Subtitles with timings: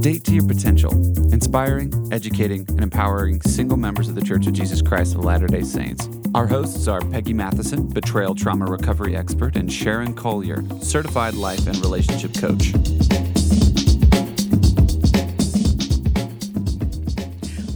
[0.00, 0.92] Date to Your Potential,
[1.32, 5.62] inspiring, educating, and empowering single members of the Church of Jesus Christ of Latter day
[5.62, 6.08] Saints.
[6.36, 11.76] Our hosts are Peggy Matheson, betrayal trauma recovery expert, and Sharon Collier, certified life and
[11.78, 12.72] relationship coach.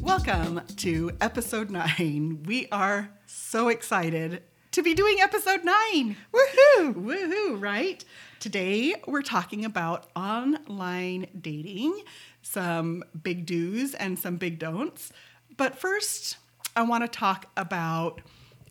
[0.00, 2.44] Welcome to episode nine.
[2.44, 6.16] We are so excited to be doing episode nine.
[6.32, 6.94] Woohoo!
[6.94, 8.04] Woohoo, right?
[8.42, 11.96] Today we're talking about online dating,
[12.42, 15.12] some big do's and some big don'ts.
[15.56, 16.38] But first,
[16.74, 18.20] I want to talk about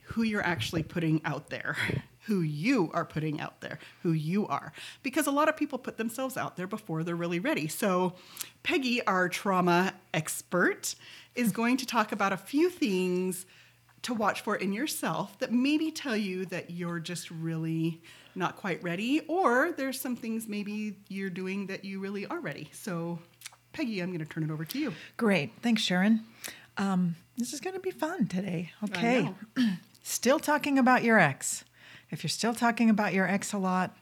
[0.03, 1.77] who you're actually putting out there.
[2.25, 4.73] Who you are putting out there, who you are.
[5.01, 7.67] Because a lot of people put themselves out there before they're really ready.
[7.67, 8.13] So,
[8.61, 10.93] Peggy, our trauma expert,
[11.33, 13.47] is going to talk about a few things
[14.03, 18.01] to watch for in yourself that maybe tell you that you're just really
[18.35, 22.69] not quite ready, or there's some things maybe you're doing that you really are ready.
[22.71, 23.19] So,
[23.73, 24.93] Peggy, I'm going to turn it over to you.
[25.17, 25.51] Great.
[25.61, 26.21] Thanks, Sharon.
[26.77, 28.71] Um, this is going to be fun today.
[28.85, 29.31] Okay.
[30.03, 31.63] still talking about your ex.
[32.09, 33.95] If you're still talking about your ex a lot,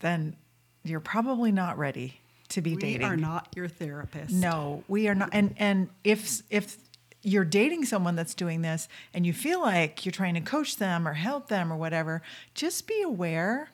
[0.00, 0.36] then
[0.84, 3.00] you're probably not ready to be We dating.
[3.00, 4.32] We are not your therapist.
[4.32, 5.30] No, we are not.
[5.32, 6.85] And and if if
[7.26, 11.08] you're dating someone that's doing this and you feel like you're trying to coach them
[11.08, 12.22] or help them or whatever,
[12.54, 13.68] just be aware.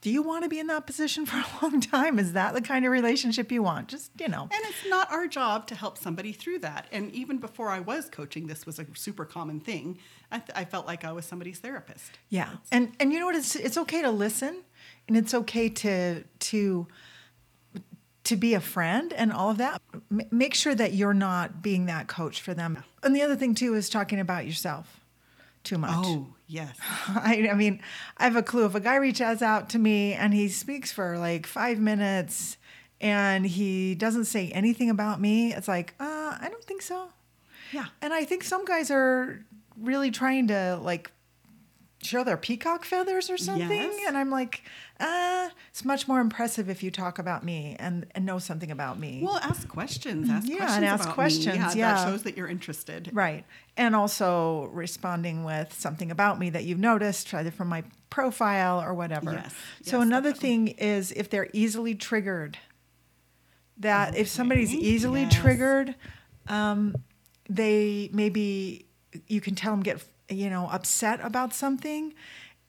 [0.00, 2.18] Do you want to be in that position for a long time?
[2.18, 3.88] Is that the kind of relationship you want?
[3.88, 4.42] Just, you know.
[4.44, 6.86] And it's not our job to help somebody through that.
[6.90, 9.98] And even before I was coaching, this was a super common thing.
[10.32, 12.12] I, th- I felt like I was somebody's therapist.
[12.30, 13.36] Yeah, and and you know what?
[13.36, 14.62] It's it's okay to listen,
[15.06, 16.86] and it's okay to to
[18.26, 19.80] to be a friend and all of that.
[20.10, 22.82] M- make sure that you're not being that coach for them.
[23.02, 25.00] And the other thing too is talking about yourself
[25.62, 25.90] too much.
[25.94, 26.76] Oh, yes.
[27.08, 27.80] I, I mean,
[28.16, 28.66] I have a clue.
[28.66, 32.56] If a guy reaches out to me and he speaks for like five minutes
[33.00, 37.10] and he doesn't say anything about me, it's like, uh, I don't think so.
[37.72, 37.86] Yeah.
[38.00, 39.44] And I think some guys are
[39.80, 41.10] really trying to like
[42.06, 43.70] show their peacock feathers or something.
[43.70, 44.04] Yes.
[44.06, 44.62] And I'm like,
[44.98, 48.98] uh, it's much more impressive if you talk about me and, and know something about
[48.98, 49.20] me.
[49.22, 50.30] Well, ask questions.
[50.30, 51.94] Ask Yeah, questions and ask questions, Yeah, yeah.
[51.94, 53.10] that shows that you're interested.
[53.12, 53.44] Right.
[53.76, 58.94] And also responding with something about me that you've noticed, either from my profile or
[58.94, 59.32] whatever.
[59.32, 59.54] Yes.
[59.82, 60.48] So Yes, another definitely.
[60.48, 62.58] thing is if they're easily triggered,
[63.78, 65.34] that if somebody's easily yes.
[65.34, 65.94] triggered,
[66.48, 66.96] um,
[67.48, 68.86] they maybe
[69.28, 72.14] you can tell them get you know upset about something.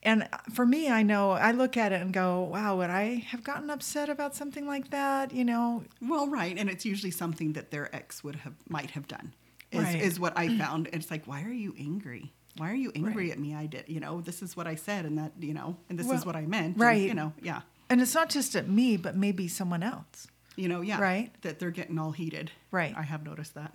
[0.04, 3.42] And for me, I know I look at it and go, "Wow, would I have
[3.42, 7.70] gotten upset about something like that?" You know, Well, right, and it's usually something that
[7.70, 9.34] their ex would have might have done.
[9.70, 10.00] Is, Right.
[10.00, 10.58] is what I mm.
[10.58, 10.88] found.
[10.92, 12.32] It's like, why are you angry?
[12.56, 13.54] Why are you angry at me?
[13.54, 16.10] I did, you know, this is what I said, and that, you know, and this
[16.10, 16.74] is what I meant.
[16.76, 17.02] and, right.
[17.02, 20.28] you know, yeah, and it's not just at me, but maybe someone else.
[20.56, 21.30] you know, yeah, Right.
[21.42, 22.50] That they're getting all heated.
[22.70, 22.94] Right.
[22.96, 23.74] I have noticed that.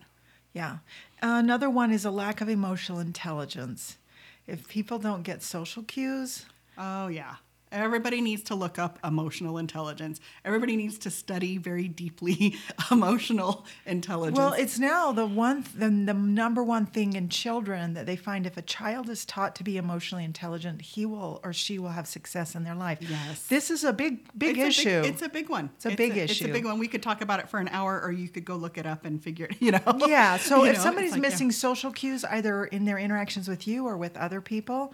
[0.53, 0.77] Yeah.
[1.21, 3.97] Another one is a lack of emotional intelligence.
[4.45, 6.45] If people don't get social cues,
[6.77, 7.35] Oh yeah.
[7.73, 10.19] Everybody needs to look up emotional intelligence.
[10.45, 12.55] Everybody needs to study very deeply
[12.91, 14.37] emotional intelligence.
[14.37, 18.45] well, it's now the one, the, the number one thing in children that they find
[18.45, 22.07] if a child is taught to be emotionally intelligent, he will or she will have
[22.07, 22.99] success in their life.
[23.01, 23.47] Yes.
[23.47, 24.99] This is a big, big it's issue.
[24.99, 25.71] A big, it's a big one.
[25.75, 26.45] It's a big It's issue.
[26.45, 26.77] It's a big one.
[26.77, 29.05] We could talk about it for an hour, or you could go look it up
[29.05, 29.57] and figure it.
[29.63, 29.99] You know.
[30.07, 30.37] yeah.
[30.43, 31.29] So if know, somebody's it's like, yeah.
[31.29, 34.93] missing social cues, either in their interactions with you or with other people,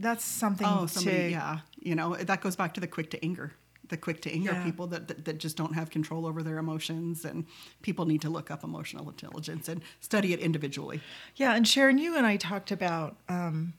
[0.00, 3.24] that's something oh, somebody, to yeah, you know, that goes back to the quick to
[3.24, 3.52] anger.
[3.88, 4.62] The quick to anger Yeah.
[4.62, 7.44] people that, that that just don't have control over their emotions, and
[7.82, 11.00] people need to look up emotional intelligence and study it individually.
[11.36, 13.74] Yeah, and Sharon, you and I talked about um,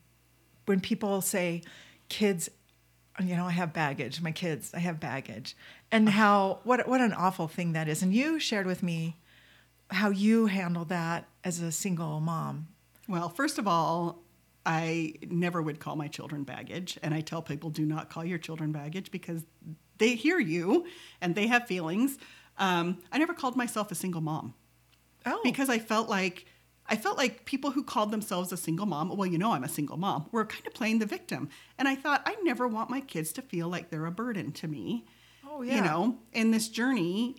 [0.66, 1.62] when people say,
[2.10, 2.50] kids,
[3.24, 4.22] you know, I have baggage.
[4.22, 5.56] My kids, I have baggage,
[5.92, 8.04] and how what what an awful thing that is.
[8.04, 9.18] And you shared with me
[9.90, 12.68] how you handle that as a single mom.
[13.08, 14.23] Well, first of all,
[14.66, 16.98] I never would call my children baggage.
[17.04, 19.44] And I tell people do not call your children baggage because
[19.98, 20.86] they hear you
[21.22, 22.18] and they have feelings.
[22.58, 24.54] Um, I never called myself a single mom
[25.26, 26.46] Oh, because I felt like.
[26.86, 29.70] I felt like people who called themselves a single mom, well, you know, I'm a
[29.70, 31.48] single mom, were kind of playing the victim.
[31.78, 34.68] And I thought, I never want my kids to feel like they're a burden to
[34.68, 35.06] me.
[35.50, 35.76] Oh, yeah.
[35.78, 37.38] You know, in this journey,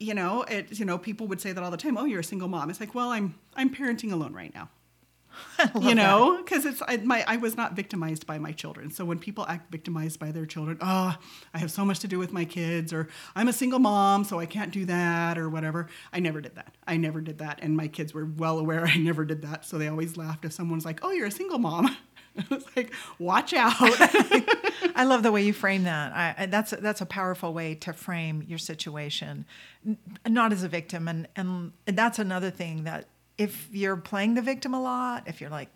[0.00, 1.98] you know, it, you know, people would say that all the time.
[1.98, 2.70] Oh, you're a single mom.
[2.70, 4.70] It's like, well, I'm I'm parenting alone right now.
[5.80, 8.90] you know, because it's I, my I was not victimized by my children.
[8.90, 11.16] So when people act victimized by their children, oh,
[11.54, 14.38] I have so much to do with my kids, or I'm a single mom, so
[14.38, 15.88] I can't do that, or whatever.
[16.12, 16.74] I never did that.
[16.86, 19.64] I never did that, and my kids were well aware I never did that.
[19.64, 21.96] So they always laughed if someone's like, "Oh, you're a single mom."
[22.38, 23.74] I was like, "Watch out."
[24.94, 26.12] I love the way you frame that.
[26.38, 29.44] I, that's a, that's a powerful way to frame your situation,
[29.86, 29.98] N-
[30.28, 33.06] not as a victim, and and that's another thing that
[33.42, 35.68] if you're playing the victim a lot, if you're like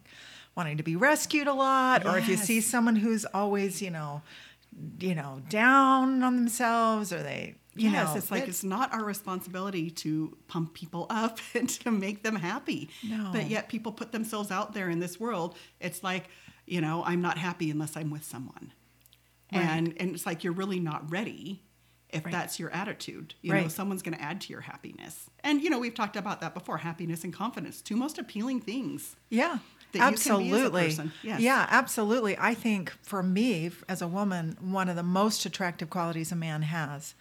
[0.56, 4.22] wanting to be rescued a lot, or if you see someone who's always you know,
[5.00, 8.90] you know, down on themselves, or they you yes, know, it's like it- it's not
[8.92, 12.88] our responsibility to pump people up and to make them happy.
[13.06, 13.30] No.
[13.32, 15.56] But yet people put themselves out there in this world.
[15.78, 16.24] It's like,
[16.66, 18.72] you know, I'm not happy unless I'm with someone.
[19.52, 19.62] Right.
[19.62, 21.62] And and it's like you're really not ready
[22.10, 22.32] if Right.
[22.32, 23.34] that's your attitude.
[23.42, 25.28] You know, someone's going to add to your happiness.
[25.42, 29.16] And you know, we've talked about that before, happiness and confidence, two most appealing things.
[29.30, 29.58] Yeah.
[29.92, 31.10] that you can be as a absolutely.
[31.22, 31.40] Yes.
[31.40, 32.36] Yeah, absolutely.
[32.38, 36.62] I think for me, as a woman, one of the most attractive qualities a man
[36.62, 37.14] has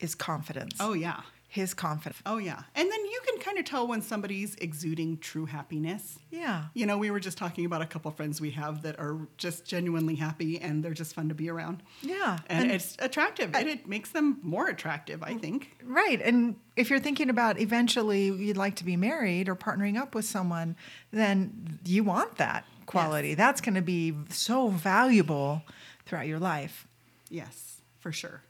[0.00, 0.76] is confidence.
[0.80, 1.22] Oh yeah.
[1.48, 2.20] His confidence.
[2.26, 2.62] Oh yeah.
[2.74, 6.18] And then you can kind of tell when somebody's exuding true happiness.
[6.30, 6.64] Yeah.
[6.74, 9.64] You know, we were just talking about a couple friends we have that are just
[9.64, 11.82] genuinely happy and they're just fun to be around.
[12.02, 12.38] Yeah.
[12.48, 13.54] And, it's attractive.
[13.54, 15.78] and it makes them more attractive, I think.
[15.84, 16.20] Right.
[16.20, 20.24] And if you're thinking about eventually you'd like to be married or partnering up with
[20.24, 20.76] someone,
[21.10, 23.28] then you want that quality.
[23.28, 23.38] Yes.
[23.38, 25.62] That's going to be so valuable
[26.04, 26.86] throughout your life.
[27.30, 28.42] Yes, for sure.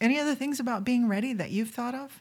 [0.00, 2.20] Any other things about being ready that you've thought of?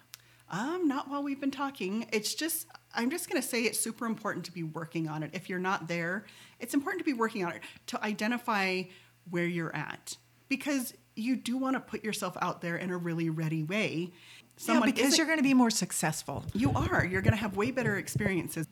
[0.52, 2.06] Um, not while we've been talking.
[2.12, 5.32] It's just I'm just gonna say it's super important to be working on it.
[5.34, 6.26] If you're not there,
[6.60, 8.84] it's important to be working on it to identify
[9.30, 10.18] where you're at.
[10.50, 14.12] Because you do want to put yourself out there in a really ready way.
[14.68, 16.46] yeah, because you're going to be more successful.
[16.54, 17.06] You are.
[17.06, 18.68] You're going to have way better experiences.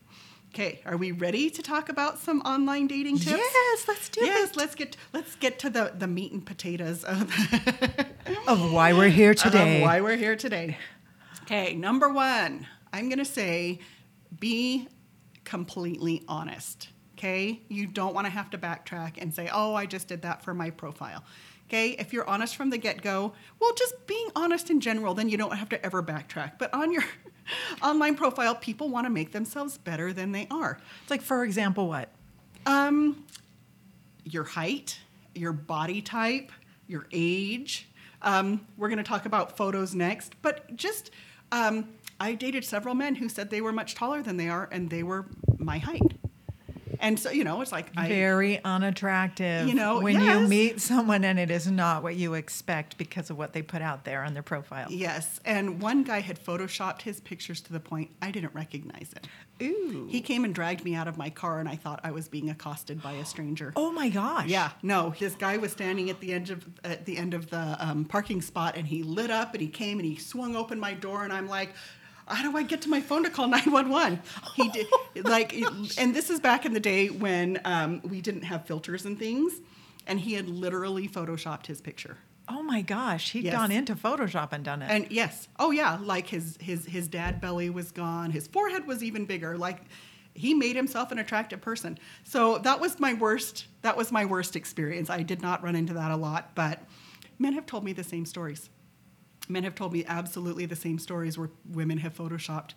[0.53, 3.37] Okay, are we ready to talk about some online dating tips?
[3.37, 4.57] Yes, let's do yes, it.
[4.57, 7.31] let's get let's get to the the meat and potatoes of,
[8.47, 9.81] Of why we're here of today.
[9.81, 10.77] why we're here today.
[11.51, 13.79] Okay, number one, I'm going to say
[14.39, 14.87] be
[15.45, 16.89] completely honest.
[17.17, 20.43] Okay, you don't want to have to backtrack and say, "Oh, I just did that
[20.43, 21.23] for my profile."
[21.65, 25.27] Okay, if you're honest from the get go, well, just being honest in general, then
[25.27, 26.59] you don't have to ever backtrack.
[26.59, 27.03] But on your
[27.81, 30.77] online profile, people want to make themselves better than they are.
[31.01, 32.09] It's like, for example, what?
[32.67, 33.25] Um,
[34.23, 34.99] your height,
[35.33, 36.51] your body type,
[36.85, 37.89] your age.
[38.21, 41.09] Um, we're going to talk about photos next, but just
[41.51, 44.89] um, I dated several men who said they were much taller than they are, and
[44.89, 45.25] they were
[45.57, 46.13] my height.
[46.99, 49.67] And so you know, it's like I Very unattractive.
[49.67, 53.37] You know, when you meet someone and it is not what you expect because of
[53.37, 54.87] what they put out there on their profile.
[54.89, 59.27] yes, and one guy had photoshopped his pictures to the point I didn't recognize it.
[59.61, 60.07] Ooh.
[60.09, 62.49] He came and dragged me out of my car, and I thought I was being
[62.49, 63.73] accosted by a stranger.
[63.75, 64.47] oh my gosh.
[64.47, 65.13] Yeah, no.
[65.19, 68.41] This guy was standing at the end of at the end of the um, parking
[68.41, 71.33] spot, and he lit up, and he came and he swung open my door, and
[71.33, 71.69] I'm like,
[72.29, 74.21] how do I get to my phone to call 911?
[74.55, 74.87] He did
[75.25, 75.53] like,
[75.97, 79.53] and this is back in the day when um, we didn't have filters and things,
[80.07, 82.17] and he had literally photoshopped his picture.
[82.47, 83.31] Oh my gosh.
[83.31, 83.53] He'd Yes.
[83.53, 84.89] gone into Photoshop and done it.
[84.89, 88.31] And yes, oh yeah, like his his his dad belly was gone.
[88.31, 89.55] His forehead was even bigger.
[89.55, 89.81] Like
[90.33, 91.99] he made himself an attractive person.
[92.23, 93.67] So that was my worst.
[93.83, 95.09] That was my worst experience.
[95.11, 96.81] I did not run into that a lot, but
[97.37, 98.69] men have told me the same stories.
[99.49, 102.71] Men have told me absolutely the same stories where women have photoshopped,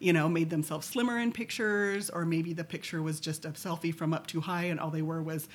[0.00, 3.94] you know, made themselves slimmer in pictures, or maybe the picture was just a selfie
[3.94, 5.46] from up too high and all they were was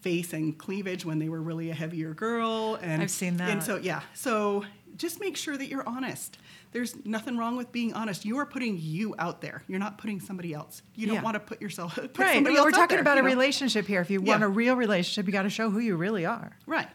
[0.00, 2.78] face and cleavage when they were really a heavier girl.
[2.80, 3.50] And I've seen that.
[3.50, 4.64] And so yeah, so
[4.96, 6.38] just make sure that you're honest.
[6.72, 8.24] There's nothing wrong with being honest.
[8.24, 9.62] You are putting you out there.
[9.68, 10.80] You're not putting somebody else.
[10.94, 11.22] You don't Yeah.
[11.22, 11.94] want to put yourself.
[11.96, 12.34] Put right.
[12.34, 13.26] somebody We're out talking there, about a know?
[13.28, 14.00] relationship here.
[14.00, 14.32] If you Yeah.
[14.32, 16.56] want a real relationship, you got to show who you really are.
[16.66, 16.88] Right.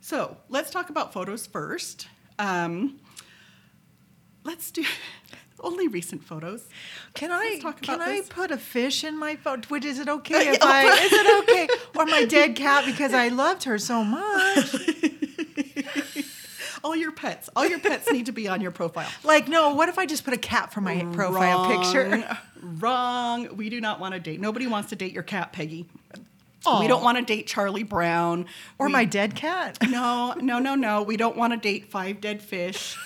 [0.00, 2.06] So let's talk about photos first.
[2.40, 2.98] Um,
[4.44, 4.82] let's do
[5.60, 6.66] only recent photos.
[7.14, 8.28] Can I Let's talk can I this.
[8.30, 9.68] put a fish in my photo?
[9.68, 13.28] Which is it okay if I is it okay or my dead cat because I
[13.42, 14.74] loved her so much?
[16.82, 17.50] All your pets.
[17.54, 19.08] All your pets need to be on your profile.
[19.22, 22.08] Like no, what if I just put a cat for my profile picture?
[22.08, 22.36] Wrong.
[22.80, 23.56] Wrong.
[23.56, 24.40] We do not want to date.
[24.40, 25.86] Nobody wants to date your cat, Peggy.
[26.66, 26.80] Aw.
[26.80, 28.46] We don't want to date Charlie Brown
[28.78, 29.78] Or We- my dead cat?
[29.88, 31.02] No, no, no, no.
[31.02, 32.96] We don't want to date five dead fish.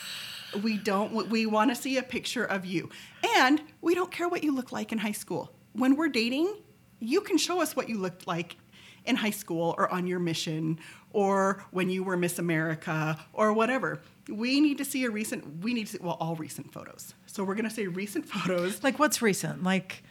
[0.62, 1.28] We don't.
[1.30, 2.88] We want to see a picture of you,
[3.36, 5.52] and we don't care what you look like in high school.
[5.72, 6.54] When we're dating,
[7.00, 8.56] you can show us what you looked like
[9.04, 10.78] in high school or on your mission
[11.12, 14.00] or when you were Miss America or whatever.
[14.28, 15.62] We need to see a recent.
[15.62, 17.14] We need to see, well all recent photos.
[17.26, 18.82] So we're gonna say recent photos.
[18.84, 19.64] Like what's recent?
[19.64, 20.04] Like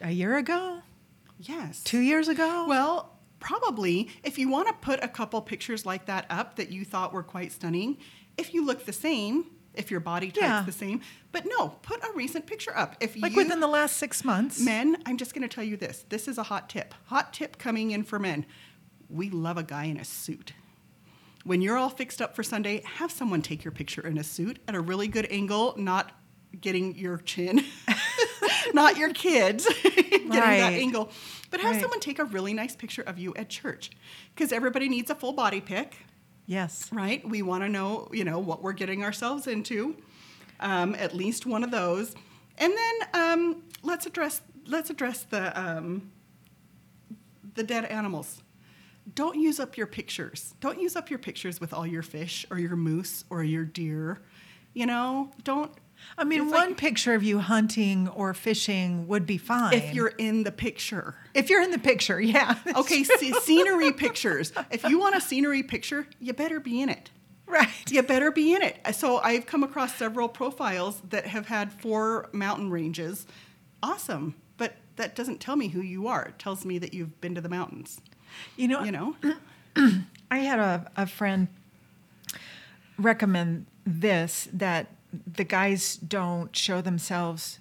[0.00, 0.80] a year ago?
[1.38, 1.82] Yes.
[1.82, 2.66] Two years ago?
[2.68, 6.84] Well, probably if you want to put a couple pictures like that up that you
[6.84, 7.98] thought were quite stunning,
[8.38, 10.62] if you look the same, if your body type's Yeah.
[10.64, 11.00] the same,
[11.32, 12.96] but no, put a recent picture up.
[13.00, 14.58] If like you within the last six months.
[14.60, 16.04] men, I'm just going to tell you this.
[16.08, 16.94] This is a hot tip.
[17.06, 18.46] Hot tip coming in for men.
[19.08, 20.52] we love a guy in a suit.
[21.44, 24.58] When you're all fixed up for Sunday, have someone take your picture in a suit
[24.66, 26.10] at a really good angle, not
[26.60, 27.62] getting your chin,
[28.74, 31.10] not your kids getting that angle,
[31.50, 31.80] but have Right.
[31.80, 33.90] someone take a really nice picture of you at church
[34.34, 35.96] because everybody needs a full body pic
[36.46, 36.88] Yes.
[36.92, 37.26] right?
[37.28, 39.96] We want to know, you know, what we're getting ourselves into.
[40.60, 42.14] Um, at least one of those,
[42.56, 46.10] and then um, let's address let's address the um,
[47.54, 48.42] the dead animals.
[49.14, 50.54] Don't use up your pictures.
[50.60, 54.22] Don't use up your pictures with all your fish or your moose or your deer.
[54.72, 55.70] You know, don't.
[56.18, 59.74] I mean, It's one like- picture of you hunting or fishing would be fine.
[59.74, 61.14] If you're in the picture.
[61.34, 62.56] if you're in the picture, yeah.
[62.74, 64.52] Okay, see, scenery pictures.
[64.70, 67.10] If you want a scenery picture, you better be in it.
[67.46, 67.68] right.
[67.90, 68.76] You better be in it.
[68.94, 73.26] So I've come across several profiles that have had four mountain ranges.
[73.82, 74.34] Awesome.
[74.56, 76.24] But that doesn't tell me who you are.
[76.26, 78.00] It tells me that you've been to the mountains.
[78.56, 79.16] You know, You know?
[80.30, 81.48] I had a, a friend
[82.98, 87.58] recommend this that the guys don't show themselves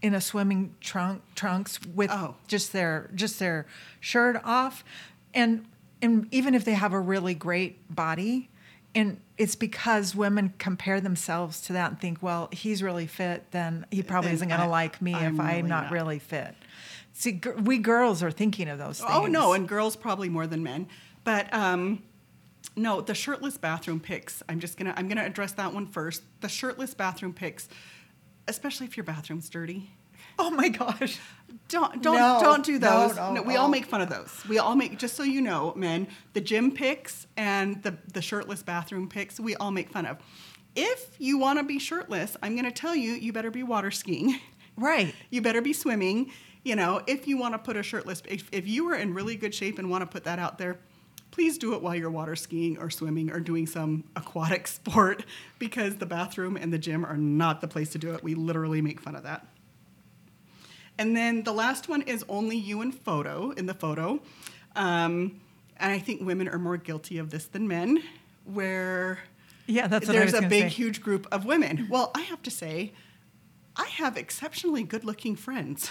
[0.00, 2.36] in a swimming trunk trunks with Oh.
[2.48, 3.66] just their just their
[4.00, 4.84] shirt off
[5.32, 5.64] and
[6.00, 8.50] and even if they have a really great body
[8.94, 13.86] and it's because women compare themselves to that and think well he's really fit then
[13.90, 15.92] he probably Then isn't going to like me I'm if i'm really not, not.
[15.92, 16.54] really fit
[17.12, 19.52] see we girls are thinking of those things Oh, no.
[19.52, 20.88] And girls probably more than men.
[21.24, 22.02] But um,
[22.76, 24.42] no, the shirtless bathroom pics.
[24.48, 26.22] I'm just to, I'm to address that one first.
[26.40, 27.68] The shirtless bathroom pics,
[28.48, 29.90] especially if your bathroom's dirty.
[30.38, 31.18] oh my gosh
[31.68, 33.16] Don't don't No, don't do no, those.
[33.16, 34.30] no, we all make fun of those.
[34.48, 38.62] We all make just so you know, men, the gym pics and the the shirtless
[38.62, 40.18] bathroom pics, we all make fun of.
[40.74, 43.90] If you want to be shirtless, I'm going to tell you you better be water
[43.90, 44.38] skiing.
[44.76, 46.30] right You better be swimming.
[46.64, 49.36] You know, if you want to put a shirtless if, if you are in really
[49.36, 50.78] good shape and want to put that out there,
[51.32, 55.24] please do it while you're water skiing or swimming or doing some aquatic sport
[55.58, 58.22] because the bathroom and the gym are not the place to do it.
[58.22, 59.46] We literally make fun of that.
[60.98, 64.20] And then the last one is only you in photo, in the photo.
[64.76, 65.40] Um,
[65.78, 68.02] and I think women are more guilty of this than men,
[68.44, 69.20] where
[69.66, 70.68] Yeah, that's there's a big, say.
[70.68, 71.88] huge group of women.
[71.90, 72.92] Well, I have to say,
[73.74, 75.90] I have exceptionally good-looking friends.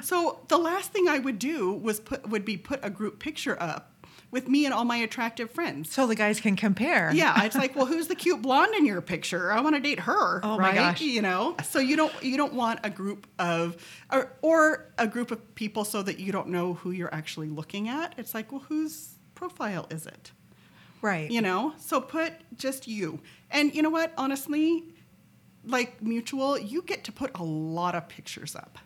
[0.00, 3.60] So the last thing I would do was put would be put a group picture
[3.60, 3.92] up
[4.34, 5.92] with me and all my attractive friends.
[5.92, 7.12] So the guys can compare.
[7.14, 9.52] Yeah, it's like, well, who's the cute blonde in your picture?
[9.52, 10.44] I want to date her.
[10.44, 11.00] Oh my gosh.
[11.00, 13.76] You know, so you don't you don't want a group of
[14.12, 17.88] or or a group of people so that you don't know who you're actually looking
[17.88, 18.14] at.
[18.18, 20.32] It's like, well, whose profile is it?
[21.00, 21.30] Right.
[21.30, 23.20] You know, so put just you.
[23.52, 24.12] And you know what?
[24.18, 24.82] Honestly,
[25.64, 28.78] like mutual, you get to put a lot of pictures up.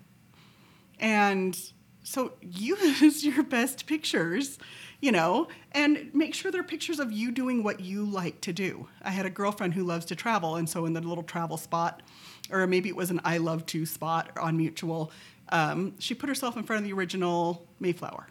[1.01, 1.59] And
[2.03, 4.59] so use your best pictures,
[5.01, 8.89] you know, and make sure they're pictures of you doing what you like to do.
[9.03, 12.03] I had a girlfriend who loves to travel, and so in the little travel spot,
[12.51, 15.13] or maybe it was an I love to spot on Mutual,
[15.51, 18.29] um, she put herself in front of the original Mayflower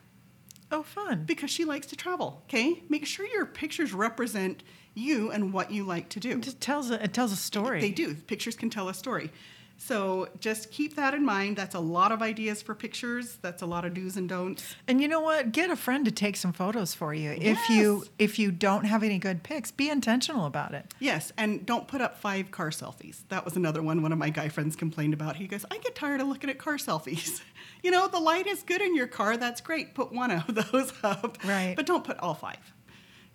[0.71, 1.23] oh, fun.
[1.25, 2.41] because she likes to travel.
[2.45, 6.31] Okay, make sure your pictures represent you and what you like to do.
[6.31, 7.79] It tells a, it tells a story.
[7.79, 8.15] They do.
[8.15, 9.31] Pictures can tell a story.
[9.77, 11.55] So just keep that in mind.
[11.55, 13.37] That's a lot of ideas for pictures.
[13.41, 14.75] That's a lot of do's and don'ts.
[14.87, 15.51] And you know what?
[15.51, 17.31] Get a friend to take some photos for you.
[17.39, 20.93] If you if you don't have any good pics, be intentional about it.
[20.99, 23.21] Yes, and don't put up five car selfies.
[23.29, 25.35] That was another one one of my guy friends complained about.
[25.35, 27.41] He goes, I get tired of looking at car selfies.
[27.83, 29.37] You know, the light is good in your car.
[29.37, 29.93] That's great.
[29.93, 31.37] Put one of those up.
[31.45, 31.75] Right.
[31.75, 32.73] But don't put all five.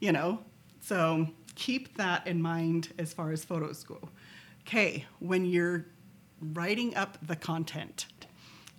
[0.01, 0.41] You know?
[0.81, 4.09] So keep that in mind as far as photos go.
[4.67, 5.87] Okay, when you're
[6.43, 8.07] writing up the content,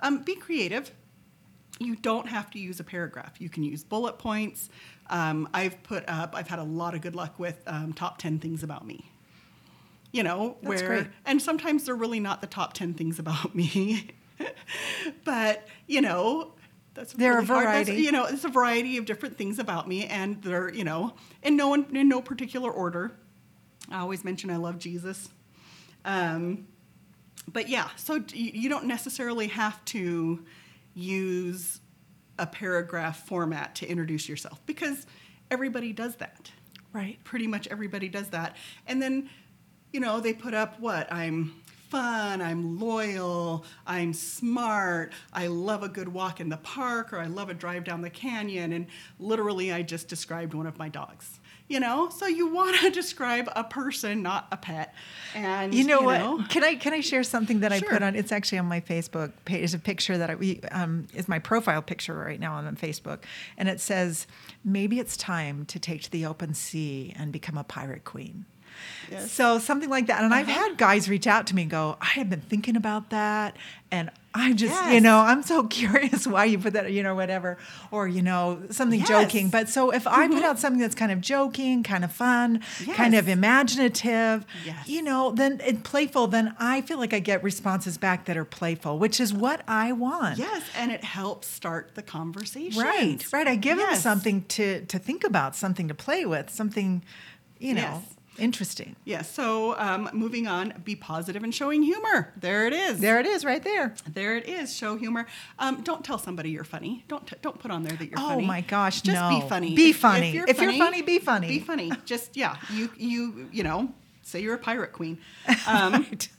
[0.02, 0.92] um, be creative.
[1.80, 3.40] You don't have to use a paragraph.
[3.42, 4.70] You can use bullet points.
[5.10, 8.40] Um, I've put up, I've had a lot of good luck with um, top 10
[8.40, 9.10] things about me.
[10.12, 11.08] You know, That's where, great.
[11.26, 14.10] and sometimes they're really not the top 10 things about me.
[15.26, 16.54] but, you know,
[16.94, 17.48] that's They're a really.
[17.48, 18.04] That's- variety.
[18.04, 21.56] you know, it's a variety of different things about me, and they're, you know, in
[21.56, 23.14] no, one, in no particular order.
[23.90, 25.30] I always mention I love Jesus.
[26.06, 26.68] Um,
[27.52, 30.44] but yeah, so you don't necessarily have to
[30.94, 31.82] use
[32.40, 35.06] a paragraph format to introduce yourself because
[35.52, 36.52] everybody does that.
[36.94, 37.24] Right.
[37.24, 38.56] Pretty much everybody does that.
[38.88, 39.30] And then,
[39.92, 41.12] you know, they put up what?
[41.12, 41.54] I'm
[41.90, 47.28] fun, I'm loyal, I'm smart, I love a good walk in the park, or I
[47.28, 48.74] love a drive down the canyon.
[48.74, 48.88] And
[49.20, 51.40] literally, I just described one of my dogs.
[51.68, 54.94] You know, so you want to describe a person, not a pet.
[55.34, 56.50] And You know what?
[56.50, 58.16] Can I can I share something that I put on?
[58.16, 59.64] It's actually on my Facebook page.
[59.64, 63.20] It's a picture that I we um, is my profile picture right now on Facebook,
[63.58, 64.28] and it says,
[64.64, 68.46] "Maybe it's time to take to the open sea and become a pirate queen."
[69.12, 69.20] Yes.
[69.20, 69.28] Uh-huh.
[69.28, 70.24] So something like that.
[70.24, 73.10] And I've had guys reach out to me and go, I have been thinking about
[73.12, 73.56] that.
[73.92, 77.60] And I just, you know, I'm so curious why you put that, you know, whatever.
[77.92, 79.10] Or, you know, something Yes.
[79.10, 79.22] Mm-hmm.
[79.24, 79.50] joking.
[79.50, 82.62] But so if I put out something that's kind of joking, kind of fun,
[82.94, 84.88] kind of imaginative, Yes.
[84.88, 88.46] you know, then and playful, then I feel like I get responses back that are
[88.46, 90.38] playful, which is what I want.
[90.40, 92.82] Yes, and it helps start the conversation.
[92.82, 93.48] Right, right.
[93.48, 97.04] I give them something to to think about, something to play with, something,
[97.60, 98.04] you know, Yes.
[98.38, 98.96] Interesting.
[99.06, 99.32] Yes.
[99.32, 102.34] So um, moving on, be positive and showing humor.
[102.38, 103.00] There it is.
[103.00, 103.94] There it is, right there.
[104.12, 104.76] There it is.
[104.76, 105.26] Show humor.
[105.60, 107.04] Um, don't tell somebody you're funny.
[107.08, 108.44] Don't t- don't put on there that you're Oh funny.
[108.44, 109.40] Oh my gosh, Just no.
[109.42, 109.76] be funny.
[109.76, 110.38] Be funny.
[110.48, 111.48] If you're funny, be funny.
[111.48, 111.92] Be funny.
[112.06, 112.58] Just yeah.
[112.72, 113.94] You you you know.
[114.26, 115.18] Say you're a pirate queen.
[115.68, 116.30] Um, Right.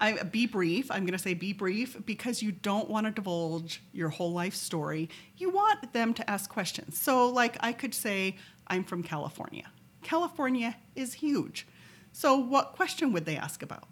[0.00, 0.90] I, be brief.
[0.90, 4.54] I'm going to say be brief because you don't want to divulge your whole life
[4.54, 5.08] story.
[5.36, 6.98] You want them to ask questions.
[6.98, 8.34] So, like, I could say,
[8.66, 9.70] I'm from California.
[10.02, 11.66] California is huge.
[12.12, 13.88] So, what question would they ask about?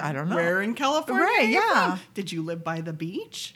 [0.00, 0.36] I don't know.
[0.36, 1.24] Where in California?
[1.24, 1.96] Right, yeah.
[1.96, 2.00] from?
[2.14, 3.54] Did you live by the beach?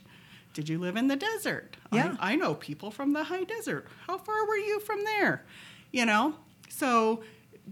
[0.54, 1.76] Did you live in the desert?
[1.92, 2.16] Yeah.
[2.18, 3.86] I, I know people from the high desert.
[4.06, 5.44] How far were you from there?
[5.92, 6.34] You know?
[6.68, 7.22] So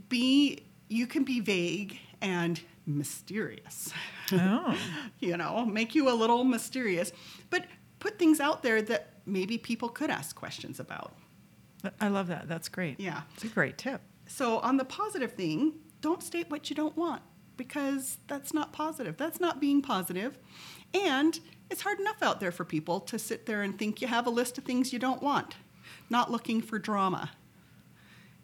[0.08, 3.92] be you can be vague and mysterious.
[4.32, 4.78] Oh.
[5.18, 7.12] you know, make you a little mysterious,
[7.50, 7.64] but
[8.00, 11.14] put things out there that maybe people could ask questions about.
[12.00, 12.48] I love that.
[12.48, 13.00] That's great.
[13.00, 13.22] Yeah.
[13.34, 14.00] It's a great tip.
[14.26, 17.22] So, on the positive thing, don't state what you don't want
[17.56, 19.16] because that's not positive.
[19.16, 20.38] That's not being positive.
[20.92, 21.38] And
[21.70, 24.30] it's hard enough out there for people to sit there and think you have a
[24.30, 25.56] list of things you don't want,
[26.10, 27.30] not looking for drama.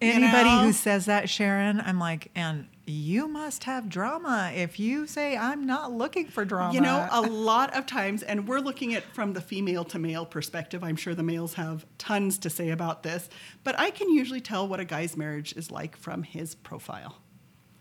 [0.01, 0.61] You Anybody know?
[0.63, 5.65] who says that, Sharon, I'm like, and you must have drama if you say I'm
[5.65, 6.73] not looking for drama.
[6.73, 10.25] You know, a lot of times, and we're looking at from the female to male
[10.25, 10.83] perspective.
[10.83, 13.29] I'm sure the males have tons to say about this,
[13.63, 17.17] but I can usually tell what a guy's marriage is like from his profile.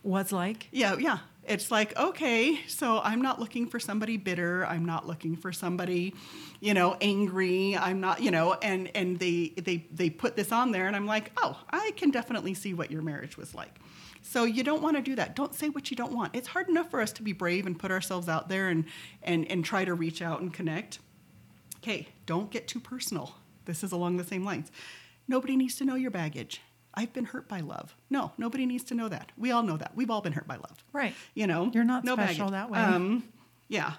[0.02, 0.68] what's like?
[0.72, 1.18] Yeah, yeah.
[1.50, 4.64] It's like, okay, so I'm not looking for somebody bitter.
[4.66, 6.14] I'm not looking for somebody,
[6.60, 7.76] you know, angry.
[7.76, 11.06] I'm not, you know, and and they they they put this on there and I'm
[11.06, 13.80] like, "Oh, I can definitely see what your marriage was like."
[14.22, 15.34] So you don't want to do that.
[15.34, 16.36] Don't say what you don't want.
[16.36, 18.84] It's hard enough for us to be brave and put ourselves out there and
[19.24, 21.00] and and try to reach out and connect.
[21.78, 23.34] Okay, don't get too personal.
[23.64, 24.70] This is along the same lines.
[25.26, 26.60] Nobody needs to know your baggage.
[26.94, 27.94] I've been hurt by love.
[28.10, 29.30] No, nobody needs to know that.
[29.38, 29.92] We all know that.
[29.94, 30.84] We've all been hurt by love.
[30.92, 31.14] Right.
[31.34, 32.52] You know, You're not no special baggage.
[32.52, 32.78] that way.
[32.80, 33.24] Um,
[33.68, 33.92] yeah.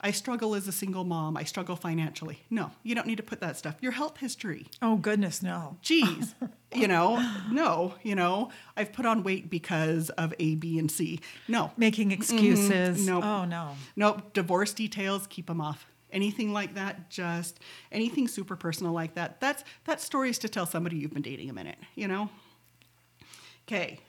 [0.00, 1.36] I struggle as a single mom.
[1.36, 2.38] I struggle financially.
[2.50, 3.74] No, you don't need to put that stuff.
[3.80, 4.66] Your health history.
[4.80, 5.76] Oh, goodness, no.
[5.82, 6.36] Geez,
[6.72, 7.16] you know,
[7.50, 11.18] no, you know, I've put on weight because of A, B, and C.
[11.48, 13.04] No, Making excuses.
[13.04, 13.24] Nope.
[13.24, 13.70] Oh, no.
[13.96, 14.32] Nope.
[14.34, 15.86] Divorce details, keep them off.
[16.12, 17.60] Anything like that, just
[17.92, 19.40] anything super personal like that.
[19.40, 21.78] That's that story is to tell somebody you've been dating a minute.
[21.94, 22.30] You know.
[23.66, 24.00] Okay,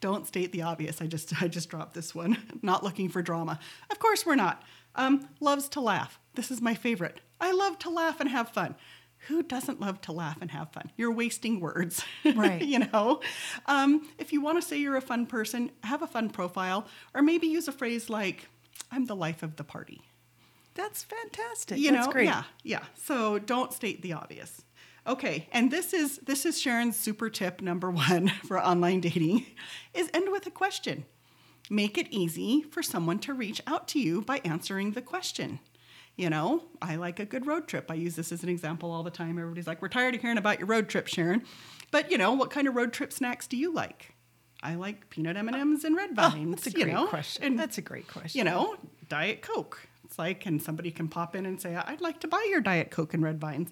[0.00, 1.00] don't state the obvious.
[1.00, 2.36] I just I just dropped this one.
[2.62, 3.58] Not looking for drama.
[3.90, 4.62] Of course we're not.
[4.94, 6.18] Um, loves to laugh.
[6.34, 7.20] This is my favorite.
[7.40, 8.74] I love to laugh and have fun.
[9.28, 10.90] Who doesn't love to laugh and have fun?
[10.96, 12.04] You're wasting words.
[12.34, 12.62] Right.
[12.62, 13.20] you know?
[13.66, 17.22] Um, if you want to say you're a fun person, have a fun profile, or
[17.22, 18.48] maybe use a phrase like,
[18.90, 20.02] I'm the life of the party.
[20.76, 21.78] That's fantastic.
[21.78, 22.12] You That's know?
[22.12, 22.26] great.
[22.26, 22.84] Yeah, yeah.
[23.02, 24.62] So don't state the obvious.
[25.06, 29.46] Okay, and this is this is Sharon's super tip number one for online dating
[29.94, 31.04] is end with a question.
[31.70, 35.58] Make it easy for someone to reach out to you by answering the question.
[36.16, 37.90] You know, I like a good road trip.
[37.90, 39.38] I use this as an example all the time.
[39.38, 41.42] Everybody's like, "We're tired of hearing about your road trip, Sharon."
[41.90, 44.12] But you know, what kind of road trip snacks do you like?
[44.62, 46.50] I like peanut M and M's and red Oh, vines.
[46.62, 47.06] that's a you great know?
[47.06, 47.44] question.
[47.44, 48.38] And That's a great question.
[48.38, 48.76] you know,
[49.08, 49.86] Diet Coke.
[50.06, 52.92] It's like, and somebody can pop in and say, I'd like to buy your Diet
[52.92, 53.70] Coke and red vines.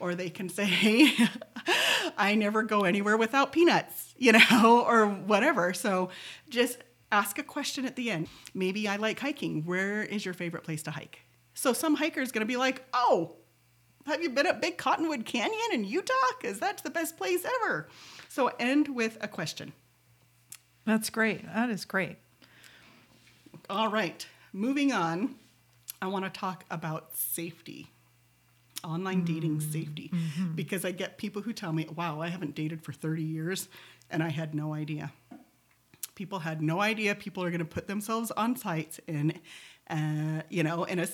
[0.00, 1.12] Or they can say,
[2.18, 5.72] I never go anywhere without peanuts, you know, or whatever.
[5.72, 6.10] So
[6.48, 6.78] just
[7.12, 8.28] ask a question at the end.
[8.52, 9.64] Maybe I like hiking.
[9.64, 11.20] Where is your favorite place to hike?
[11.54, 13.36] So some hiker is going to be like, oh,
[14.06, 16.14] have you been at Big Cottonwood Canyon in Utah?
[16.40, 17.88] Because that's the best place ever.
[18.28, 19.72] So end with a question.
[20.84, 21.46] That's great.
[21.46, 22.16] That is great.
[23.70, 25.36] All right, moving on.
[26.00, 27.88] I want to talk about safety,
[28.84, 30.12] online dating safety,
[30.54, 33.68] because I get people who tell me, wow, I haven't dated for 30 years
[34.10, 35.12] and I had no idea.
[36.14, 39.34] People had no idea people are going to put themselves on sites in,
[39.90, 41.08] uh, you know, in a,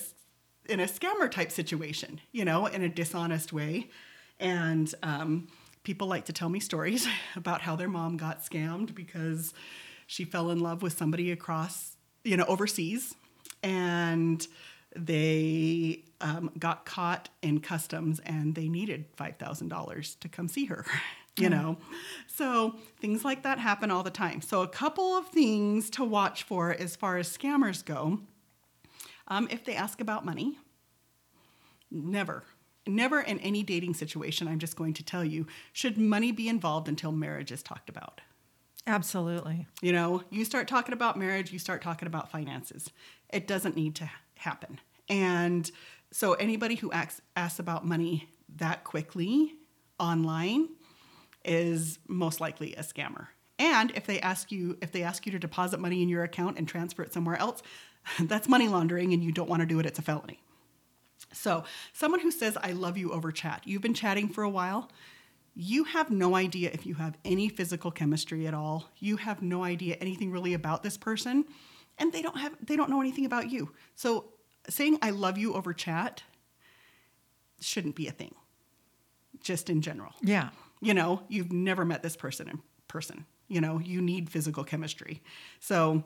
[0.69, 3.89] in a scammer type situation, you know, in a dishonest way.
[4.39, 5.47] And um,
[5.83, 9.53] people like to tell me stories about how their mom got scammed because
[10.07, 13.15] she fell in love with somebody across, you know, overseas,
[13.61, 14.45] and
[14.95, 20.85] they um, got caught in customs and they needed $5,000 to come see her,
[21.37, 21.77] you know?
[22.27, 24.41] So things like that happen all the time.
[24.41, 28.19] So, a couple of things to watch for as far as scammers go.
[29.27, 30.57] Um, if they ask about money,
[31.89, 32.43] never,
[32.85, 36.87] never in any dating situation, I'm just going to tell you, should money be involved
[36.87, 38.21] until marriage is talked about.
[38.85, 39.65] Absolutely.
[39.81, 42.89] You know, you start talking about marriage, you start talking about finances.
[43.31, 44.09] It doesn't need to
[44.43, 44.79] happen.
[45.09, 45.69] And
[46.11, 49.53] so anybody who asks, asks about money that quickly
[49.99, 50.69] online
[51.43, 53.27] is most likely a scammer.
[53.59, 56.57] And if they ask you if they ask you to deposit money in your account
[56.57, 57.61] and transfer it somewhere else,
[58.19, 60.39] that's money laundering and you don't want to do it, it's a felony.
[61.31, 63.63] So, someone who says I love you over chat.
[63.65, 64.91] You've been chatting for a while.
[65.55, 68.89] You have no idea if you have any physical chemistry at all.
[68.97, 71.45] You have no idea anything really about this person,
[71.97, 73.71] and they don't have they don't know anything about you.
[73.95, 74.32] So,
[74.69, 76.23] saying I love you over chat
[77.59, 78.35] shouldn't be a thing.
[79.41, 80.13] Just in general.
[80.21, 80.49] Yeah.
[80.81, 83.25] You know, you've never met this person in person.
[83.47, 85.21] You know, you need physical chemistry.
[85.59, 86.03] So,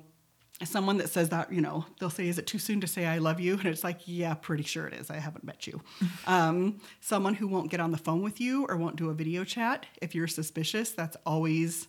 [0.63, 3.19] someone that says that, you know, they'll say, Is it too soon to say I
[3.19, 3.53] love you?
[3.57, 5.09] And it's like, Yeah, pretty sure it is.
[5.09, 5.81] I haven't met you.
[6.27, 9.43] um, someone who won't get on the phone with you or won't do a video
[9.43, 11.87] chat, if you're suspicious, that's always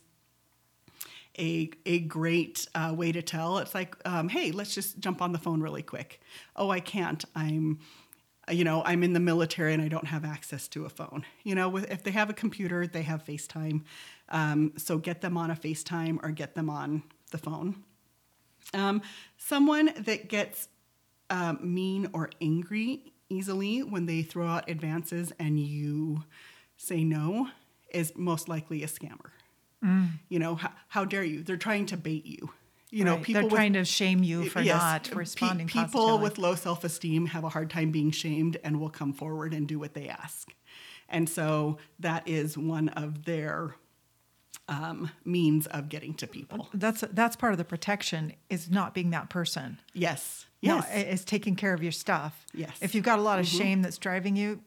[1.38, 3.59] a, a great uh, way to tell.
[3.59, 6.20] It's like, um, hey, let's just jump on the phone really quick.
[6.57, 7.24] Oh, I can't.
[7.35, 7.79] I'm,
[8.51, 11.24] you know, I'm in the military and I don't have access to a phone.
[11.44, 13.83] You know, with, if they have a computer, they have FaceTime.
[14.31, 17.85] Um, so get them on a FaceTime or get them on the phone.
[18.74, 19.03] Um,
[19.37, 20.68] someone that gets
[21.31, 26.24] um, mean or angry easily when they throw out advances and you
[26.77, 27.48] say no
[27.90, 29.31] is most likely a scammer.
[29.83, 31.43] You know, how, how dare you?
[31.43, 32.51] They're trying to bait you.
[32.91, 35.85] You know, people They're with- trying to shame you for Yes, not pe- responding people
[35.88, 36.23] positively.
[36.23, 39.79] with low self-esteem have a hard time being shamed and will come forward and do
[39.79, 40.49] what they ask
[41.11, 43.75] and so that is one of their
[44.69, 49.11] um, means of getting to people that's that's part of the protection is not being
[49.11, 49.79] that person.
[49.95, 52.45] yes No, yes i- is taking care of your stuff.
[52.55, 52.71] Yes.
[52.77, 52.85] Mm-hmm.
[52.87, 54.61] If you've got a lot of shame that's driving you,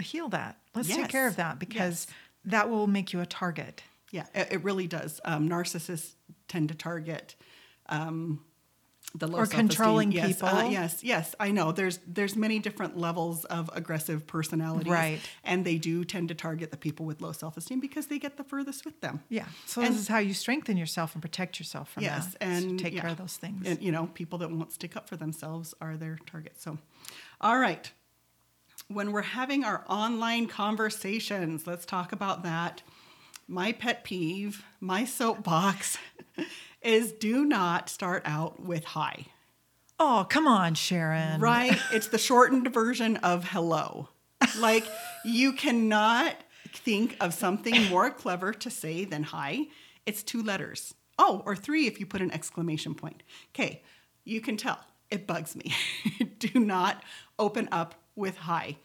[0.00, 0.58] heal that.
[0.76, 2.16] Let's take care of that because Yes.
[2.46, 3.82] that will make you a target.
[4.16, 6.14] Yeah it, it really does um, narcissists
[6.48, 7.34] tend to target
[7.88, 8.40] um,
[9.16, 10.70] the low Or controlling yes, uh, people.
[10.72, 11.70] yes, yes, I know.
[11.70, 15.20] There's there's many different levels of aggressive personalities, Right.
[15.44, 18.42] And they do tend to target the people with low self-esteem because they get the
[18.52, 19.16] furthest with them.
[19.28, 19.46] Yeah.
[19.66, 22.42] So And- this is how you strengthen yourself and protect yourself from yes, that.
[22.42, 23.02] and take yeah.
[23.02, 23.68] care of those things.
[23.68, 26.54] And you know, people that won't stick up for themselves are their target.
[26.60, 26.78] So,
[27.40, 27.92] all right.
[28.88, 32.82] When we're having our online conversations, let's talk about that.
[33.46, 35.98] My pet peeve, my soapbox,
[36.82, 39.26] is do not start out with hi.
[39.98, 41.40] oh, come on, Sharon.
[41.40, 41.78] Right?
[41.92, 44.08] it's the shortened version of hello.
[44.58, 44.84] Like
[45.24, 46.36] you cannot
[46.72, 49.66] think of something more clever to say than hi.
[50.06, 50.94] It's two letters.
[51.18, 53.22] Oh, or three if you put an exclamation point.
[53.54, 53.82] Okay,
[54.24, 54.80] you can tell.
[55.10, 55.72] It bugs me.
[56.38, 57.02] Do not
[57.38, 58.76] open up with hi.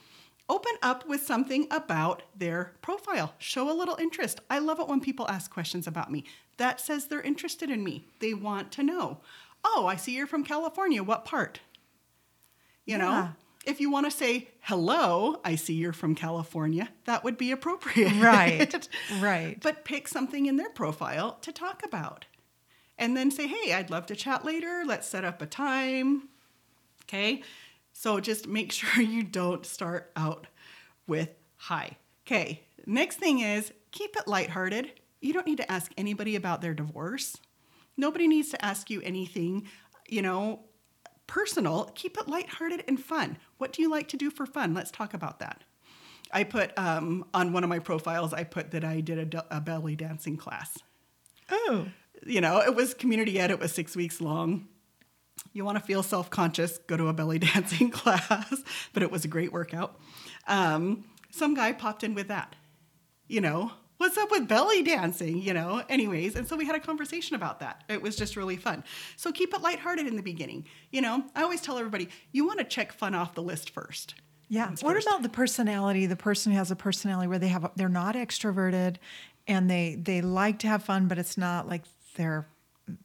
[0.50, 3.36] Open up with something about their profile.
[3.38, 4.42] Show a little interest.
[4.50, 6.24] I love it when people ask questions about me.
[6.58, 8.06] That says they're interested in me.
[8.20, 9.20] They want to know.
[9.64, 11.04] Oh, I see you're from California.
[11.04, 11.60] What part?
[12.86, 12.98] You Yeah.
[12.98, 13.30] know,
[13.66, 18.14] if you want to say, hello, I see you're from California, that would be appropriate.
[18.22, 18.90] Right.
[19.20, 19.60] Right.
[19.62, 22.26] But pick something in their profile to talk about.
[22.98, 24.84] And then say, hey, I'd love to chat later.
[24.86, 26.30] Let's set up a time.
[27.06, 27.44] Okay.
[28.00, 30.48] So just make sure you don't start out
[31.06, 31.98] with hi.
[32.26, 32.62] Okay.
[32.86, 34.94] Next thing is keep it lighthearted.
[35.20, 37.36] You don't need to ask anybody about their divorce.
[37.98, 39.68] Nobody needs to ask you anything,
[40.08, 40.62] you know,
[41.28, 41.92] personal.
[41.96, 43.38] Keep it lighthearted and fun.
[43.58, 44.74] What do you like to do for fun?
[44.74, 45.66] Let's talk about that.
[46.32, 49.98] I put um, on one of my profiles, I put that I did a belly
[49.98, 50.78] dancing class.
[51.52, 51.88] Oh.
[52.26, 54.70] You know, it was community ed, it was six weeks long.
[55.54, 59.26] You want to feel self conscious, go to a belly dancing class, but it was
[59.26, 60.00] a great workout.
[60.48, 62.56] Um, some guy popped in with that.
[63.28, 65.42] You know, what's up with belly dancing?
[65.42, 66.36] You know, anyways.
[66.36, 67.84] And so we had a conversation about that.
[67.88, 68.84] It was just really fun.
[69.16, 70.66] So keep it lighthearted in the beginning.
[70.92, 74.16] You know, I always tell everybody, you want to check fun off the list first.
[74.48, 74.70] Yeah.
[74.82, 75.08] What first.
[75.08, 76.08] about the personality?
[76.08, 78.96] The person who has a personality where they have a, they're not extroverted,
[79.48, 81.84] and they they like to have fun, but it's not like
[82.16, 82.48] their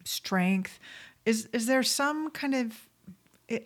[0.05, 0.79] strength.
[1.27, 2.89] Is is there some kind of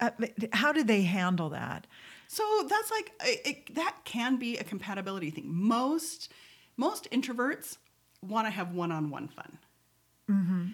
[0.01, 0.11] uh,
[0.53, 1.87] how do they handle that?
[2.29, 5.47] So that's like it, it- that can be a compatibility thing.
[5.53, 6.33] Most
[6.77, 7.79] most introverts
[8.23, 9.59] want to have one-on-one fun.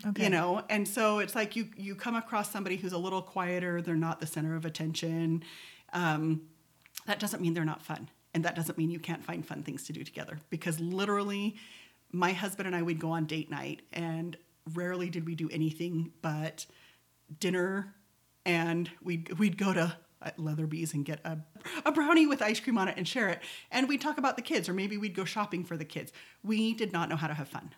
[0.06, 0.24] Okay.
[0.24, 3.80] You know, and so it's like you you come across somebody who's a little quieter.
[3.80, 5.44] They're not the center of attention.
[5.92, 6.42] Um,
[7.06, 9.84] that doesn't mean they're not fun, and that doesn't mean you can't find fun things
[9.84, 10.40] to do together.
[10.50, 11.54] Because literally,
[12.10, 14.36] my husband and I would go on date night, and
[14.72, 16.66] rarely did we do anything but
[17.40, 17.94] dinner,
[18.44, 21.38] and we'd we'd go to uh, Leatherby's and get a,
[21.84, 24.42] a brownie with ice cream on it and share it, and we'd talk about the
[24.42, 26.12] kids, or maybe we'd go shopping for the kids.
[26.42, 27.74] We did not know how to have fun.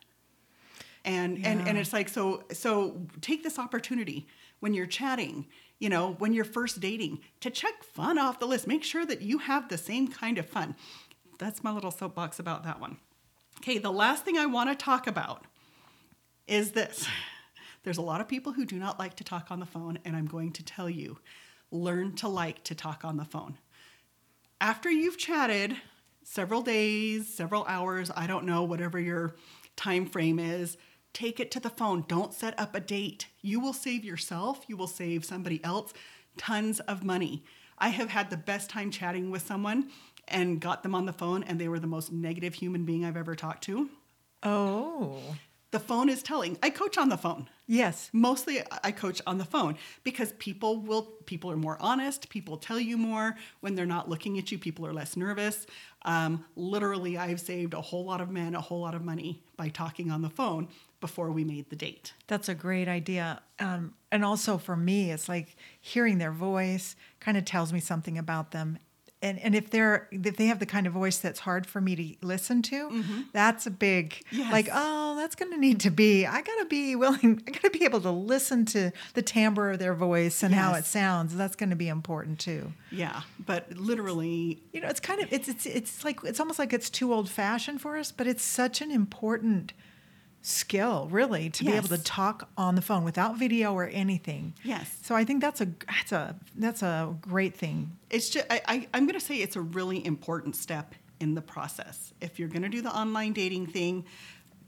[1.04, 4.26] And and and it's like so so take this opportunity
[4.60, 5.46] when you're chatting
[5.78, 8.66] you know when you're first dating to check fun off the list.
[8.66, 10.74] Make sure that you have the same kind of fun.
[11.38, 12.96] That's my little soapbox about that one.
[13.58, 15.44] Okay the last thing i want to talk about
[16.46, 17.06] is this
[17.82, 20.16] there's a lot of people who do not like to talk on the phone and
[20.16, 21.18] i'm going to tell you
[21.70, 23.58] learn to like to talk on the phone
[24.60, 25.76] after you've chatted
[26.22, 29.36] several days, several hours, I don't know, whatever your
[29.76, 30.76] time frame is,
[31.12, 32.04] take it to the phone.
[32.08, 33.26] Don't set up a date.
[33.42, 35.92] You will save yourself, you will save somebody else
[36.36, 37.44] tons of money.
[37.78, 39.90] I have had the best time chatting with someone
[40.28, 43.16] and got them on the phone and they were the most negative human being I've
[43.16, 43.88] ever talked to.
[44.42, 45.20] Oh.
[45.76, 46.56] The phone is telling.
[46.62, 48.10] I coach on the phone Yes.
[48.12, 52.78] mostly i coach on the phone because people will people are more honest people tell
[52.78, 55.66] you more when they're not looking at you people are less nervous
[56.02, 59.68] um, literally i've saved a whole lot of men a whole lot of money by
[59.68, 60.68] talking on the phone
[61.00, 63.42] before we made the date That's a great idea.
[63.58, 68.16] Um, and also for me, it's like hearing their voice kind of tells me something
[68.16, 68.78] about them.
[69.26, 71.96] And, and if they're if they have the kind of voice that's hard for me
[71.96, 73.20] to listen to, mm-hmm.
[73.32, 74.52] that's a big Yes.
[74.52, 77.62] like oh that's going to need to be I got to be willing I got
[77.62, 81.34] to be able to listen to the timbre of their voice and how it sounds.
[81.36, 82.72] That's going to be important too.
[82.90, 86.72] yeah but literally You know, it's kind of it's it's it's like it's almost like
[86.72, 89.72] it's too old fashioned for us, but it's such an important
[90.46, 94.54] skill, really, to be able to talk on the phone without video or anything.
[94.62, 94.96] Yes.
[95.02, 97.96] So I think that's a that's a that's a great thing.
[98.10, 101.42] it's just I, I, i'm going to say it's a really important step in the
[101.42, 104.04] process if you're going to do the online dating thing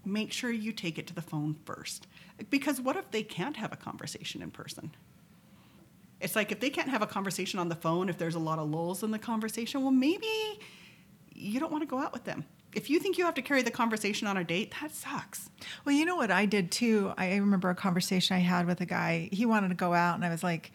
[0.05, 2.07] make sure you take it to the phone first
[2.51, 4.91] because what if they can't have a conversation in person
[6.21, 8.59] it's like if they can't have a conversation on the phone if there's a lot
[8.59, 10.59] of lulls in the conversation well maybe
[11.35, 13.63] you don't want to go out with them if you think you have to carry
[13.63, 15.51] the conversation on a date that sucks
[15.85, 17.13] Well, you know what I did too?
[17.17, 19.29] I remember a conversation I had with a guy.
[19.33, 20.71] He wanted to go out, and I was like,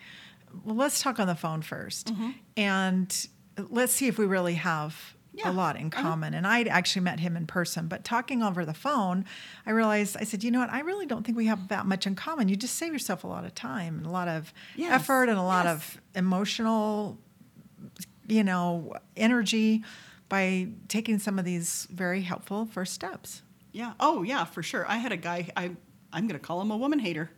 [0.64, 2.30] well, let's talk on the phone 1st Mm-hmm.
[2.58, 3.28] And
[3.70, 5.50] let's see if we really have Yeah.
[5.50, 6.02] a lot in Uh-huh.
[6.02, 6.34] common.
[6.34, 9.26] And I'd actually met him in person, but talking over the phone,
[9.66, 10.72] I realized, I said, you know what?
[10.72, 12.50] I really don't think we have that much in common.
[12.50, 14.92] You just save yourself a lot of time and a lot of Yes.
[15.02, 15.74] effort and a lot Yes.
[15.74, 17.18] of emotional,
[18.28, 19.84] you know, energy
[20.34, 23.44] by taking some of these very helpful first steps.
[23.72, 23.94] Yeah.
[24.00, 24.84] Oh, yeah, for sure.
[24.90, 25.48] I had a guy.
[25.56, 25.76] I
[26.12, 27.30] I'm going to call him a woman hater.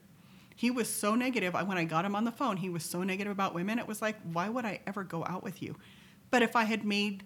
[0.55, 1.55] He was so negative.
[1.55, 3.79] I, when I got him on the phone, he was so negative about women.
[3.79, 5.75] It was like, why would I ever go out with you?
[6.31, 7.25] But if I had made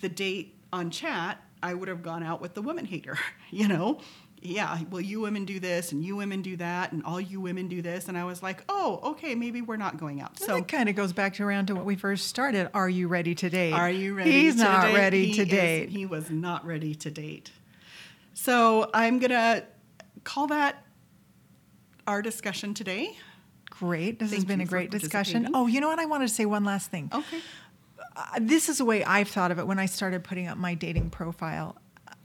[0.00, 3.18] the date on chat, I would have gone out with the woman hater.
[3.50, 4.00] You know.
[4.42, 7.68] Yeah, well, you women do this, and you women do that, and all you women
[7.68, 10.38] do this, and I was like, oh, okay, maybe we're not going out.
[10.38, 12.70] So it kind of goes back to around to what we first started.
[12.72, 13.72] Are you ready to date?
[13.74, 14.30] Are you ready?
[14.30, 14.94] He's to not date?
[14.94, 15.88] ready He to is- date.
[15.90, 17.50] he was not ready to date.
[18.32, 19.64] So I'm gonna
[20.24, 20.84] call that
[22.06, 23.16] our discussion today.
[23.68, 24.18] Great.
[24.18, 25.48] This has been a great discussion.
[25.52, 25.98] Oh, you know what?
[25.98, 27.10] I wanted to say one last thing.
[27.12, 27.40] Okay.
[28.16, 30.74] Uh, this is the way I've thought of it when I started putting up my
[30.74, 31.76] dating profile.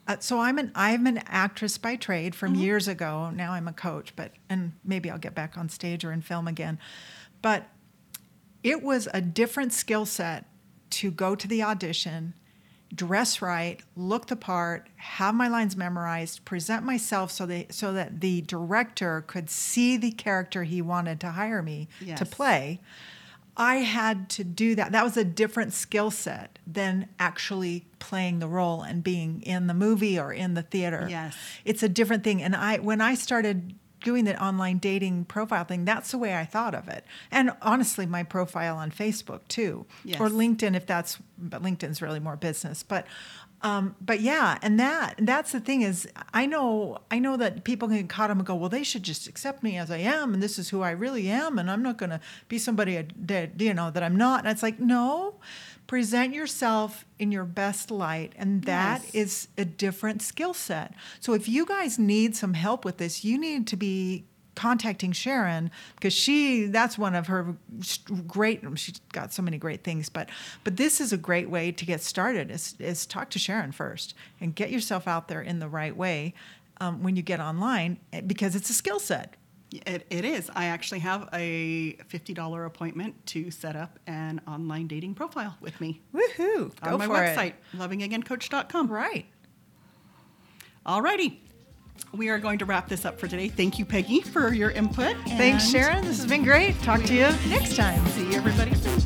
[0.07, 3.31] Uh, so I'm an I'm an actress by trade from years ago.
[3.31, 6.47] Now I'm a coach, but and maybe I'll get back on stage or in film
[6.47, 6.77] again.
[7.41, 7.67] But
[8.63, 10.45] it was a different skill set
[10.91, 12.33] to go to the audition,
[12.93, 18.21] dress right, look the part, have my lines memorized, present myself so they so that
[18.21, 22.79] the director could see the character he wanted to hire me to play.
[23.57, 24.91] I had to do that.
[24.91, 29.73] That was a different skill set than actually playing the role and being in the
[29.73, 31.07] movie or in the theater.
[31.09, 31.35] Yes.
[31.63, 32.41] It's a different thing.
[32.41, 36.45] And I when I started doing the online dating profile thing, that's the way I
[36.45, 37.05] thought of it.
[37.31, 39.85] And honestly, my profile on Facebook too.
[40.03, 40.19] Yes.
[40.19, 42.83] Or LinkedIn if that's but LinkedIn's really more business.
[42.83, 43.07] But
[43.65, 47.87] um, but yeah, and that that's the thing is I know I know that people
[47.87, 50.33] can get caught up and go, well, they should just accept me as I am,
[50.33, 53.59] and this is who I really am, and I'm not going to be somebody that
[53.59, 54.41] you know that I'm not.
[54.41, 55.35] And it's like, no,
[55.87, 59.15] present yourself in your best light, and that Yes.
[59.15, 60.93] is a different skill set.
[61.19, 64.25] So if you guys need some help with this, you need to be
[64.55, 67.55] contacting Sharon because she that's one of her
[68.27, 70.29] great she's got so many great things but
[70.63, 74.13] but this is a great way to get started is, is talk to Sharon first
[74.39, 76.33] and get yourself out there in the right way
[76.81, 79.35] um, when you get online eh, because it's a skill set
[79.85, 80.49] it, it is.
[80.55, 86.01] I actually have a $50 appointment to set up an online dating profile with me.
[86.13, 86.71] Woohoo!
[86.81, 87.77] On Go my for website, it.
[87.77, 88.87] lovingagaincoach.com.
[88.87, 89.25] Right.
[90.85, 91.37] Alrighty.
[92.13, 93.49] We are going to wrap this up for today.
[93.49, 95.15] Thank you, Peggy, for your input.
[95.27, 96.05] Thanks, Sharon.
[96.05, 96.81] This has been great.
[96.81, 98.05] Talk to you next time.
[98.07, 98.99] See you, everybody soon.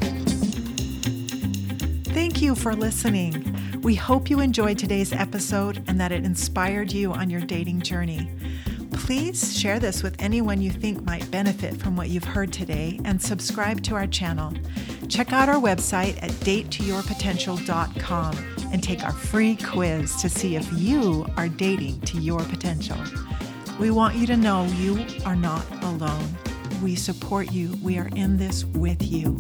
[2.14, 3.82] Thank you for listening.
[3.82, 8.30] We hope you enjoyed today's episode and that it inspired you on your dating journey.
[9.10, 13.20] Please share this with anyone you think might benefit from what you've heard today and
[13.20, 14.54] subscribe to our channel.
[15.08, 18.38] Check out our website at datetoyourpotential.com
[18.72, 22.98] and take our free quiz to see if you are dating to your potential.
[23.80, 26.28] We want you to know you are not alone.
[26.84, 27.76] We support you.
[27.82, 29.40] We are in this with you.